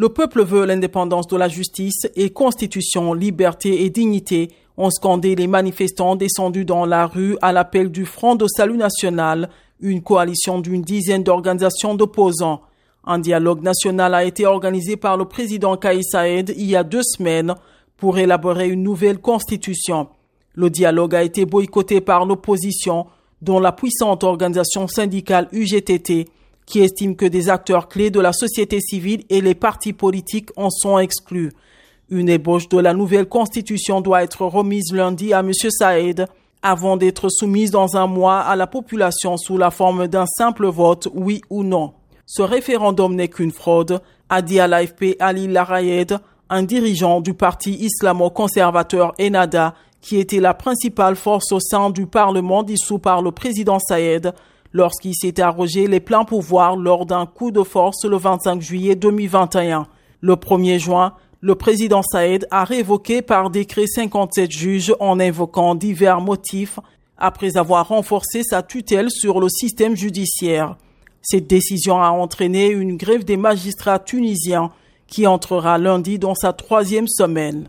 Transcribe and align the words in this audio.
Le 0.00 0.08
peuple 0.08 0.42
veut 0.42 0.64
l'indépendance 0.64 1.26
de 1.26 1.36
la 1.36 1.48
justice 1.48 2.06
et 2.16 2.30
constitution, 2.30 3.12
liberté 3.12 3.84
et 3.84 3.90
dignité, 3.90 4.48
ont 4.78 4.88
scandé 4.88 5.34
les 5.34 5.46
manifestants 5.46 6.16
descendus 6.16 6.64
dans 6.64 6.86
la 6.86 7.06
rue 7.06 7.36
à 7.42 7.52
l'appel 7.52 7.90
du 7.90 8.06
Front 8.06 8.34
de 8.34 8.46
Salut 8.48 8.78
National, 8.78 9.50
une 9.78 10.00
coalition 10.00 10.58
d'une 10.58 10.80
dizaine 10.80 11.22
d'organisations 11.22 11.94
d'opposants. 11.94 12.62
Un 13.04 13.18
dialogue 13.18 13.60
national 13.62 14.14
a 14.14 14.24
été 14.24 14.46
organisé 14.46 14.96
par 14.96 15.18
le 15.18 15.26
président 15.26 15.76
Kais 15.76 16.00
Saed 16.00 16.54
il 16.56 16.70
y 16.70 16.76
a 16.76 16.82
deux 16.82 17.02
semaines 17.02 17.54
pour 17.98 18.16
élaborer 18.16 18.70
une 18.70 18.82
nouvelle 18.82 19.18
constitution. 19.18 20.08
Le 20.54 20.70
dialogue 20.70 21.14
a 21.14 21.22
été 21.22 21.44
boycotté 21.44 22.00
par 22.00 22.24
l'opposition, 22.24 23.04
dont 23.42 23.60
la 23.60 23.72
puissante 23.72 24.24
organisation 24.24 24.88
syndicale 24.88 25.48
UGTT, 25.52 26.24
qui 26.70 26.80
estime 26.80 27.16
que 27.16 27.26
des 27.26 27.48
acteurs 27.48 27.88
clés 27.88 28.10
de 28.10 28.20
la 28.20 28.32
société 28.32 28.80
civile 28.80 29.24
et 29.28 29.40
les 29.40 29.56
partis 29.56 29.92
politiques 29.92 30.50
en 30.56 30.70
sont 30.70 30.98
exclus. 30.98 31.50
Une 32.08 32.28
ébauche 32.28 32.68
de 32.68 32.78
la 32.78 32.94
nouvelle 32.94 33.28
constitution 33.28 34.00
doit 34.00 34.22
être 34.22 34.46
remise 34.46 34.92
lundi 34.92 35.34
à 35.34 35.40
M. 35.40 35.52
Saïd 35.52 36.26
avant 36.62 36.96
d'être 36.96 37.28
soumise 37.28 37.70
dans 37.70 37.96
un 37.96 38.06
mois 38.06 38.38
à 38.38 38.54
la 38.54 38.66
population 38.66 39.36
sous 39.36 39.58
la 39.58 39.70
forme 39.70 40.06
d'un 40.08 40.26
simple 40.26 40.66
vote, 40.66 41.08
oui 41.14 41.40
ou 41.50 41.64
non. 41.64 41.94
Ce 42.26 42.42
référendum 42.42 43.14
n'est 43.14 43.28
qu'une 43.28 43.50
fraude, 43.50 44.00
a 44.28 44.42
dit 44.42 44.60
à 44.60 44.68
l'AFP 44.68 45.16
Ali 45.18 45.48
Larayed, 45.48 46.18
un 46.50 46.62
dirigeant 46.62 47.20
du 47.20 47.34
parti 47.34 47.72
islamo-conservateur 47.72 49.12
Enada, 49.20 49.74
qui 50.00 50.18
était 50.18 50.40
la 50.40 50.54
principale 50.54 51.16
force 51.16 51.50
au 51.50 51.60
sein 51.60 51.90
du 51.90 52.06
Parlement 52.06 52.62
dissous 52.62 52.98
par 52.98 53.22
le 53.22 53.32
président 53.32 53.78
Saïd 53.78 54.32
lorsqu'il 54.72 55.14
s'est 55.14 55.40
arrogé 55.40 55.86
les 55.86 56.00
pleins 56.00 56.24
pouvoirs 56.24 56.76
lors 56.76 57.06
d'un 57.06 57.26
coup 57.26 57.50
de 57.50 57.62
force 57.62 58.04
le 58.04 58.16
25 58.16 58.60
juillet 58.60 58.94
2021. 58.94 59.86
Le 60.20 60.34
1er 60.34 60.78
juin, 60.78 61.14
le 61.40 61.54
président 61.54 62.02
Saïd 62.02 62.46
a 62.50 62.64
révoqué 62.64 63.22
par 63.22 63.50
décret 63.50 63.86
57 63.86 64.50
juges 64.50 64.94
en 65.00 65.18
invoquant 65.18 65.74
divers 65.74 66.20
motifs 66.20 66.78
après 67.16 67.56
avoir 67.56 67.88
renforcé 67.88 68.42
sa 68.42 68.62
tutelle 68.62 69.10
sur 69.10 69.40
le 69.40 69.48
système 69.48 69.96
judiciaire. 69.96 70.76
Cette 71.22 71.46
décision 71.46 72.02
a 72.02 72.10
entraîné 72.10 72.68
une 72.68 72.96
grève 72.96 73.24
des 73.24 73.36
magistrats 73.36 73.98
tunisiens 73.98 74.70
qui 75.06 75.26
entrera 75.26 75.76
lundi 75.78 76.18
dans 76.18 76.34
sa 76.34 76.52
troisième 76.52 77.08
semaine. 77.08 77.68